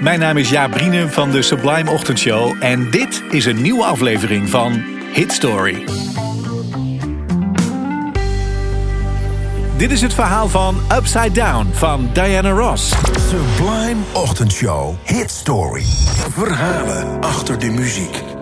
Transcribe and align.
Mijn 0.00 0.18
naam 0.20 0.36
is 0.36 0.50
Jaap 0.50 0.70
Brienen 0.70 1.12
van 1.12 1.30
de 1.30 1.42
Sublime 1.42 1.90
Ochtendshow 1.90 2.56
en 2.60 2.90
dit 2.90 3.22
is 3.30 3.44
een 3.44 3.62
nieuwe 3.62 3.84
aflevering 3.84 4.48
van 4.48 4.82
Hit 5.12 5.32
Story. 5.32 5.84
Dit 9.76 9.90
is 9.90 10.00
het 10.00 10.14
verhaal 10.14 10.48
van 10.48 10.76
Upside 10.92 11.30
Down 11.30 11.66
van 11.72 12.10
Diana 12.12 12.50
Ross. 12.50 12.94
Sublime 13.28 14.02
Ochtendshow 14.12 14.94
Hit 15.04 15.30
Story. 15.30 15.84
Verhalen 16.30 17.20
achter 17.20 17.58
de 17.58 17.70
muziek. 17.70 18.37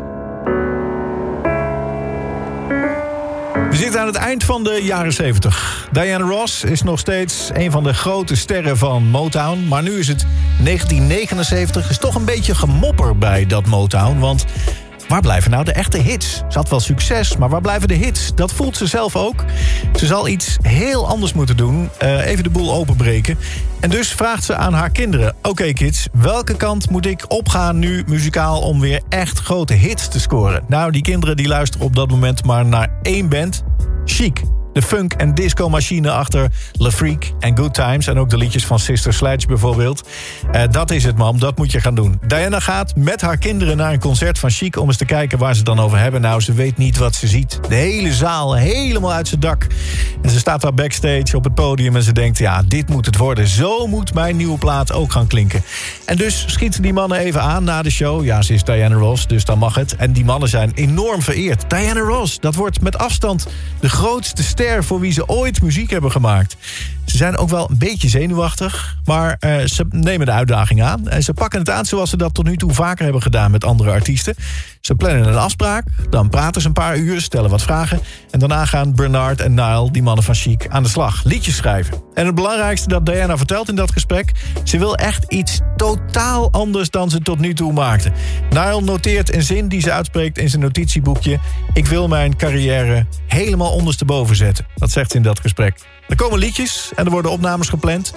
Aan 4.06 4.12
het 4.12 4.22
eind 4.22 4.44
van 4.44 4.64
de 4.64 4.80
jaren 4.82 5.12
70. 5.12 5.88
Diana 5.92 6.24
Ross 6.24 6.64
is 6.64 6.82
nog 6.82 6.98
steeds 6.98 7.50
een 7.54 7.70
van 7.70 7.82
de 7.82 7.94
grote 7.94 8.36
sterren 8.36 8.78
van 8.78 9.02
Motown. 9.04 9.66
Maar 9.68 9.82
nu 9.82 9.98
is 9.98 10.08
het 10.08 10.26
1979. 10.62 11.90
Is 11.90 11.98
toch 11.98 12.14
een 12.14 12.24
beetje 12.24 12.54
gemopper 12.54 13.18
bij 13.18 13.46
dat 13.46 13.66
Motown. 13.66 14.18
Want 14.18 14.44
waar 15.08 15.20
blijven 15.20 15.50
nou 15.50 15.64
de 15.64 15.72
echte 15.72 15.98
hits? 15.98 16.34
Ze 16.48 16.58
had 16.58 16.68
wel 16.68 16.80
succes, 16.80 17.36
maar 17.36 17.48
waar 17.48 17.60
blijven 17.60 17.88
de 17.88 17.94
hits? 17.94 18.34
Dat 18.34 18.52
voelt 18.52 18.76
ze 18.76 18.86
zelf 18.86 19.16
ook. 19.16 19.44
Ze 19.96 20.06
zal 20.06 20.28
iets 20.28 20.56
heel 20.62 21.08
anders 21.08 21.32
moeten 21.32 21.56
doen. 21.56 21.88
Uh, 22.02 22.26
even 22.26 22.44
de 22.44 22.50
boel 22.50 22.72
openbreken. 22.72 23.38
En 23.80 23.90
dus 23.90 24.08
vraagt 24.08 24.44
ze 24.44 24.54
aan 24.54 24.72
haar 24.72 24.90
kinderen... 24.90 25.34
Oké 25.42 25.72
kids, 25.72 26.08
welke 26.12 26.56
kant 26.56 26.90
moet 26.90 27.06
ik 27.06 27.24
opgaan 27.28 27.78
nu 27.78 28.04
muzikaal... 28.06 28.60
om 28.60 28.80
weer 28.80 29.00
echt 29.08 29.38
grote 29.38 29.74
hits 29.74 30.08
te 30.08 30.20
scoren? 30.20 30.64
Nou, 30.68 30.90
die 30.92 31.02
kinderen 31.02 31.36
die 31.36 31.48
luisteren 31.48 31.86
op 31.86 31.96
dat 31.96 32.10
moment 32.10 32.44
maar 32.44 32.66
naar 32.66 32.90
één 33.02 33.28
band. 33.28 33.64
Chic 34.06 34.44
de 34.76 34.82
funk- 34.82 35.12
en 35.12 35.34
disco-machine 35.34 36.10
achter 36.10 36.50
Le 36.72 36.92
Freak 36.92 37.32
en 37.40 37.56
Good 37.56 37.74
Times... 37.74 38.06
en 38.06 38.18
ook 38.18 38.30
de 38.30 38.36
liedjes 38.36 38.66
van 38.66 38.78
Sister 38.78 39.14
Sledge 39.14 39.46
bijvoorbeeld. 39.46 40.08
Uh, 40.54 40.62
dat 40.70 40.90
is 40.90 41.04
het, 41.04 41.16
mam. 41.16 41.38
Dat 41.38 41.58
moet 41.58 41.72
je 41.72 41.80
gaan 41.80 41.94
doen. 41.94 42.18
Diana 42.26 42.60
gaat 42.60 42.96
met 42.96 43.20
haar 43.20 43.38
kinderen 43.38 43.76
naar 43.76 43.92
een 43.92 44.00
concert 44.00 44.38
van 44.38 44.50
Chic... 44.50 44.76
om 44.76 44.86
eens 44.86 44.96
te 44.96 45.04
kijken 45.04 45.38
waar 45.38 45.54
ze 45.54 45.62
dan 45.62 45.78
over 45.78 45.98
hebben. 45.98 46.20
Nou, 46.20 46.40
ze 46.40 46.52
weet 46.52 46.76
niet 46.76 46.98
wat 46.98 47.14
ze 47.14 47.26
ziet. 47.26 47.60
De 47.68 47.74
hele 47.74 48.12
zaal 48.12 48.54
helemaal 48.54 49.12
uit 49.12 49.28
zijn 49.28 49.40
dak. 49.40 49.66
En 50.22 50.30
ze 50.30 50.38
staat 50.38 50.60
daar 50.60 50.74
backstage 50.74 51.36
op 51.36 51.44
het 51.44 51.54
podium 51.54 51.96
en 51.96 52.02
ze 52.02 52.12
denkt... 52.12 52.38
ja, 52.38 52.62
dit 52.62 52.88
moet 52.88 53.06
het 53.06 53.16
worden. 53.16 53.46
Zo 53.46 53.86
moet 53.86 54.14
mijn 54.14 54.36
nieuwe 54.36 54.58
plaat 54.58 54.92
ook 54.92 55.12
gaan 55.12 55.26
klinken. 55.26 55.62
En 56.04 56.16
dus 56.16 56.44
schieten 56.46 56.82
die 56.82 56.92
mannen 56.92 57.18
even 57.18 57.42
aan 57.42 57.64
na 57.64 57.82
de 57.82 57.90
show. 57.90 58.24
Ja, 58.24 58.42
ze 58.42 58.54
is 58.54 58.64
Diana 58.64 58.94
Ross, 58.94 59.26
dus 59.26 59.44
dan 59.44 59.58
mag 59.58 59.74
het. 59.74 59.96
En 59.96 60.12
die 60.12 60.24
mannen 60.24 60.48
zijn 60.48 60.72
enorm 60.74 61.22
vereerd. 61.22 61.70
Diana 61.70 62.00
Ross, 62.00 62.40
dat 62.40 62.54
wordt 62.54 62.80
met 62.80 62.98
afstand 62.98 63.46
de 63.80 63.88
grootste 63.88 64.42
ster 64.42 64.64
voor 64.66 65.00
wie 65.00 65.12
ze 65.12 65.28
ooit 65.28 65.62
muziek 65.62 65.90
hebben 65.90 66.10
gemaakt. 66.10 66.56
Ze 67.04 67.16
zijn 67.16 67.36
ook 67.36 67.48
wel 67.48 67.70
een 67.70 67.78
beetje 67.78 68.08
zenuwachtig, 68.08 68.96
maar 69.04 69.36
uh, 69.40 69.58
ze 69.64 69.86
nemen 69.90 70.26
de 70.26 70.32
uitdaging 70.32 70.82
aan. 70.82 71.08
En 71.08 71.22
ze 71.22 71.32
pakken 71.32 71.58
het 71.58 71.70
aan 71.70 71.84
zoals 71.84 72.10
ze 72.10 72.16
dat 72.16 72.34
tot 72.34 72.44
nu 72.44 72.56
toe 72.56 72.72
vaker 72.72 73.04
hebben 73.04 73.22
gedaan 73.22 73.50
met 73.50 73.64
andere 73.64 73.90
artiesten. 73.90 74.34
Ze 74.80 74.94
plannen 74.94 75.26
een 75.28 75.36
afspraak, 75.36 75.84
dan 76.10 76.28
praten 76.28 76.60
ze 76.60 76.66
een 76.66 76.72
paar 76.72 76.96
uur, 76.96 77.20
stellen 77.20 77.50
wat 77.50 77.62
vragen... 77.62 78.00
en 78.30 78.38
daarna 78.38 78.64
gaan 78.64 78.94
Bernard 78.94 79.40
en 79.40 79.54
Nile, 79.54 79.90
die 79.90 80.02
mannen 80.02 80.24
van 80.24 80.34
Chic, 80.34 80.66
aan 80.68 80.82
de 80.82 80.88
slag. 80.88 81.24
Liedjes 81.24 81.56
schrijven. 81.56 82.02
En 82.14 82.26
het 82.26 82.34
belangrijkste 82.34 82.88
dat 82.88 83.06
Diana 83.06 83.36
vertelt 83.36 83.68
in 83.68 83.76
dat 83.76 83.92
gesprek... 83.92 84.32
ze 84.64 84.78
wil 84.78 84.96
echt 84.96 85.24
iets 85.32 85.60
totaal 85.76 86.52
anders 86.52 86.90
dan 86.90 87.10
ze 87.10 87.20
tot 87.20 87.38
nu 87.38 87.54
toe 87.54 87.72
maakte. 87.72 88.12
Nile 88.50 88.80
noteert 88.80 89.34
een 89.34 89.42
zin 89.42 89.68
die 89.68 89.80
ze 89.80 89.92
uitspreekt 89.92 90.38
in 90.38 90.48
zijn 90.48 90.62
notitieboekje... 90.62 91.38
ik 91.72 91.86
wil 91.86 92.08
mijn 92.08 92.36
carrière 92.36 93.06
helemaal 93.26 93.72
ondersteboven 93.72 94.36
zetten. 94.36 94.55
Dat 94.74 94.90
zegt 94.90 95.10
ze 95.10 95.16
in 95.16 95.22
dat 95.22 95.40
gesprek. 95.40 95.78
Er 96.08 96.16
komen 96.16 96.38
liedjes 96.38 96.92
en 96.94 97.04
er 97.04 97.10
worden 97.10 97.30
opnames 97.30 97.68
gepland. 97.68 98.12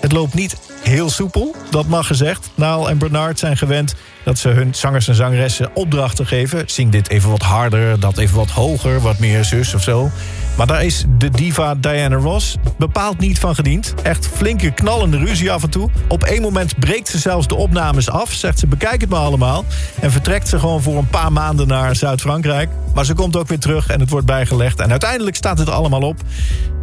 Het 0.00 0.12
loopt 0.12 0.34
niet 0.34 0.56
heel 0.82 1.10
soepel, 1.10 1.54
dat 1.70 1.86
mag 1.86 2.06
gezegd. 2.06 2.50
Naal 2.54 2.90
en 2.90 2.98
Bernard 2.98 3.38
zijn 3.38 3.56
gewend 3.56 3.94
dat 4.24 4.38
ze 4.38 4.48
hun 4.48 4.74
zangers 4.74 5.08
en 5.08 5.14
zangeressen 5.14 5.70
opdrachten 5.74 6.26
geven. 6.26 6.62
Zing 6.66 6.92
dit 6.92 7.08
even 7.08 7.30
wat 7.30 7.42
harder, 7.42 8.00
dat 8.00 8.18
even 8.18 8.36
wat 8.36 8.50
hoger, 8.50 9.00
wat 9.00 9.18
meer 9.18 9.44
zus 9.44 9.74
of 9.74 9.82
zo. 9.82 10.10
Maar 10.56 10.66
daar 10.66 10.84
is 10.84 11.04
de 11.18 11.30
diva 11.30 11.74
Diana 11.74 12.16
Ross 12.16 12.56
bepaald 12.78 13.18
niet 13.18 13.38
van 13.38 13.54
gediend. 13.54 13.94
Echt 14.02 14.26
flinke 14.26 14.70
knallende 14.70 15.18
ruzie 15.18 15.52
af 15.52 15.62
en 15.62 15.70
toe. 15.70 15.90
Op 16.08 16.24
één 16.24 16.42
moment 16.42 16.78
breekt 16.78 17.08
ze 17.08 17.18
zelfs 17.18 17.46
de 17.46 17.54
opnames 17.54 18.10
af. 18.10 18.32
Zegt 18.32 18.58
ze 18.58 18.66
bekijk 18.66 19.00
het 19.00 19.10
maar 19.10 19.20
allemaal. 19.20 19.64
En 20.00 20.10
vertrekt 20.10 20.48
ze 20.48 20.58
gewoon 20.58 20.82
voor 20.82 20.96
een 20.96 21.08
paar 21.08 21.32
maanden 21.32 21.66
naar 21.66 21.96
Zuid-Frankrijk. 21.96 22.68
Maar 22.94 23.04
ze 23.04 23.14
komt 23.14 23.36
ook 23.36 23.48
weer 23.48 23.58
terug 23.58 23.88
en 23.88 24.00
het 24.00 24.10
wordt 24.10 24.26
bijgelegd. 24.26 24.80
En 24.80 24.90
uiteindelijk 24.90 25.36
staat 25.36 25.58
het 25.58 25.70
allemaal 25.70 26.02
op. 26.02 26.20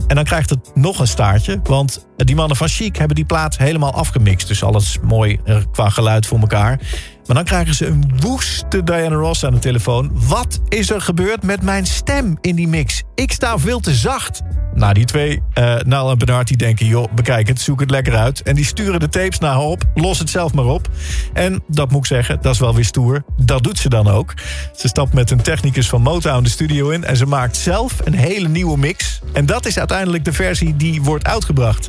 En 0.08 0.16
dan 0.16 0.24
krijgt 0.24 0.50
het 0.50 0.72
nog 0.76 1.00
een 1.00 1.08
staartje. 1.08 1.60
Want 1.64 2.06
die 2.16 2.36
mannen 2.36 2.58
van 2.58 2.68
Chic 2.68 2.96
hebben 2.96 3.16
die 3.16 3.26
plaat 3.26 3.58
helemaal 3.58 3.94
afgemixt. 3.94 4.48
Dus 4.48 4.64
alles 4.64 4.98
mooi 5.02 5.40
qua 5.72 5.90
geluid 5.90 6.26
voor 6.26 6.40
elkaar. 6.40 6.80
Maar 7.26 7.36
dan 7.36 7.46
krijgen 7.46 7.74
ze 7.74 7.86
een 7.86 8.12
woeste 8.20 8.84
Diana 8.84 9.16
Ross 9.16 9.46
aan 9.46 9.54
de 9.54 9.60
telefoon. 9.60 10.12
Wat 10.14 10.60
is 10.70 10.90
er 10.90 11.02
gebeurd 11.02 11.44
met 11.44 11.62
mijn 11.62 11.86
stem 11.86 12.38
in 12.42 12.56
die 12.56 12.68
mix? 12.68 13.04
Ik 13.16 13.32
sta 13.32 13.60
veel 13.60 13.80
te 13.80 13.94
zacht. 13.94 14.42
Nou, 14.74 14.94
die 14.94 15.06
twee, 15.06 15.42
uh, 15.60 15.76
Nal 15.76 16.12
en 16.12 16.18
Bernard, 16.18 16.48
die 16.48 16.58
denken... 16.58 16.86
joh, 16.86 17.14
bekijk 17.14 17.48
het, 17.48 17.62
zoek 17.62 17.80
het 17.80 17.90
lekker 17.90 18.16
uit. 18.16 18.42
En 18.42 18.56
die 18.56 18.66
sturen 18.66 19.00
de 19.00 19.10
tapes 19.10 19.40
naar 19.40 19.52
haar 19.52 19.62
op, 19.62 19.84
los 19.94 20.20
het 20.20 20.30
zelf 20.30 20.54
maar 20.54 20.66
op. 20.66 20.90
En, 21.34 21.64
dat 21.68 21.92
moet 21.92 22.00
ik 22.00 22.06
zeggen, 22.06 22.38
dat 22.42 22.54
is 22.54 22.60
wel 22.60 22.76
weer 22.76 22.86
stoer. 22.86 23.24
Dat 23.38 23.64
doet 23.64 23.78
ze 23.78 23.90
dan 23.90 24.08
ook. 24.08 24.34
Ze 24.76 24.88
stapt 24.88 25.14
met 25.14 25.32
een 25.32 25.42
technicus 25.42 25.90
van 25.90 26.02
Motown 26.02 26.44
de 26.44 26.50
studio 26.50 26.90
in... 26.90 27.04
en 27.04 27.18
ze 27.18 27.26
maakt 27.26 27.58
zelf 27.58 27.94
een 28.04 28.16
hele 28.16 28.48
nieuwe 28.48 28.78
mix. 28.78 29.22
En 29.34 29.46
dat 29.46 29.66
is 29.66 29.78
uiteindelijk 29.78 30.26
de 30.26 30.34
versie 30.34 30.76
die 30.76 31.02
wordt 31.02 31.26
uitgebracht. 31.26 31.88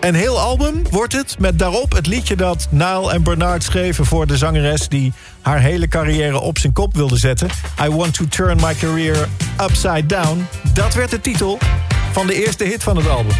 Een 0.00 0.14
heel 0.14 0.40
album 0.40 0.82
wordt 0.90 1.12
het, 1.12 1.38
met 1.38 1.58
daarop 1.58 1.92
het 1.92 2.06
liedje 2.06 2.36
dat 2.36 2.66
Nile 2.70 3.12
en 3.12 3.22
Bernard 3.22 3.62
schreven... 3.62 4.06
voor 4.06 4.26
de 4.26 4.36
zangeres 4.36 4.88
die 4.88 5.12
haar 5.40 5.60
hele 5.60 5.88
carrière 5.88 6.40
op 6.40 6.58
zijn 6.58 6.72
kop 6.72 6.94
wilde 6.94 7.16
zetten. 7.16 7.48
I 7.84 7.88
Want 7.88 8.14
to 8.14 8.24
Turn 8.28 8.56
My 8.60 8.74
Career 8.74 9.28
Upside 9.60 10.06
Down. 10.06 10.46
Dat 10.72 10.94
werd 10.94 11.10
de 11.10 11.20
titel 11.20 11.58
van 12.12 12.26
de 12.26 12.44
eerste 12.44 12.64
hit 12.64 12.82
van 12.82 12.96
het 12.96 13.08
album. 13.08 13.36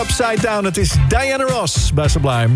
Upside 0.00 0.40
Down, 0.40 0.64
het 0.64 0.76
is 0.76 0.92
Diana 1.08 1.44
Ross 1.44 1.92
bij 1.92 2.08
Sublime. 2.08 2.54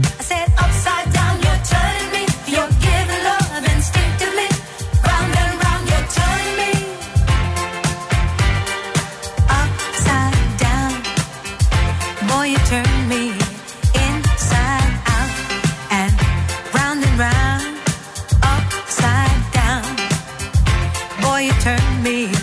you 21.40 21.52
turn 21.52 22.02
me 22.02 22.39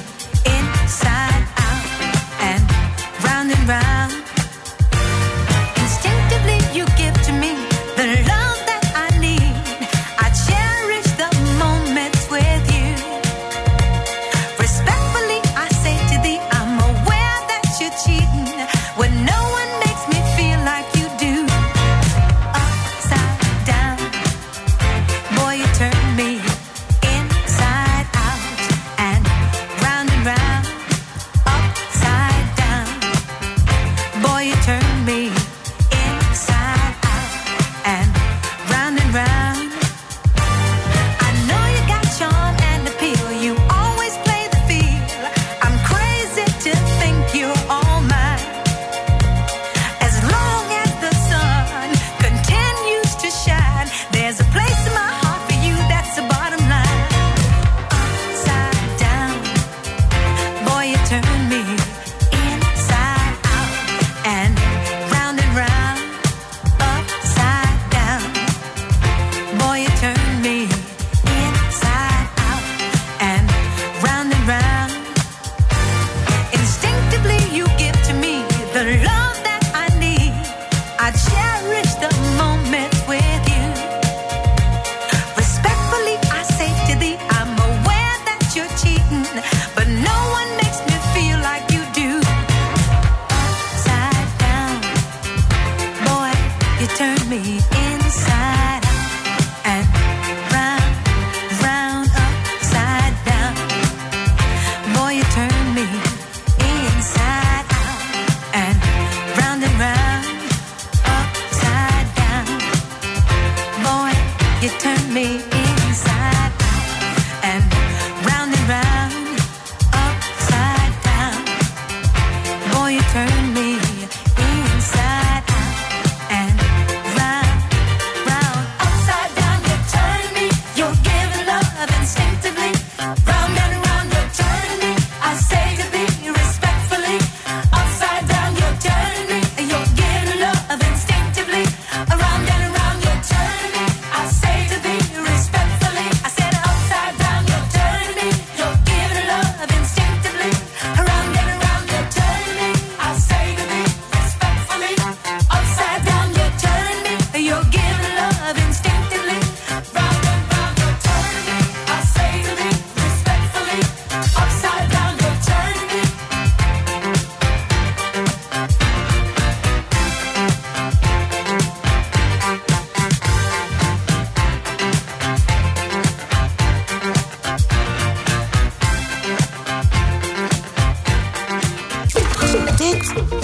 you 114.67 114.79
turn 114.79 115.13
me 115.13 115.56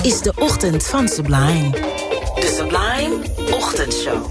is 0.04 0.22
de 0.22 0.34
ochtend 0.40 0.86
van 0.86 1.08
Sublime. 1.08 1.70
De 2.36 2.56
Sublime 2.58 3.16
Ochtendshow. 3.52 4.26